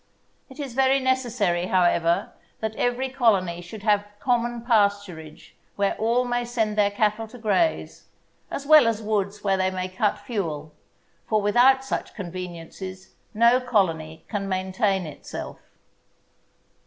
[0.49, 6.43] It is very necessary, however, that every colony should have common pasturage where all may
[6.43, 8.05] send their cattle to graze,
[8.49, 10.73] as well as woods where they may cut fuel;
[11.27, 15.59] for without such conveniences no colony can maintain itself.